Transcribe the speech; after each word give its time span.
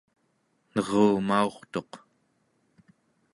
nerumaurtuq 0.73 1.91